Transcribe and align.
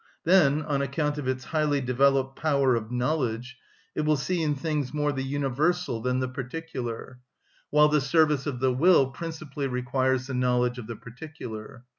Then, 0.23 0.63
on 0.63 0.81
account 0.81 1.19
of 1.19 1.27
its 1.27 1.43
highly 1.43 1.79
developed 1.79 2.35
power 2.35 2.73
of 2.73 2.91
knowledge, 2.91 3.59
it 3.93 4.01
will 4.01 4.15
see 4.17 4.41
in 4.41 4.55
things 4.55 4.95
more 4.95 5.11
the 5.11 5.21
universal 5.21 6.01
than 6.01 6.17
the 6.19 6.27
particular; 6.27 7.19
while 7.69 7.87
the 7.87 8.01
service 8.01 8.47
of 8.47 8.59
the 8.61 8.73
will 8.73 9.11
principally 9.11 9.67
requires 9.67 10.25
the 10.25 10.33
knowledge 10.33 10.79
of 10.79 10.87
the 10.87 10.95
particular. 10.95 11.83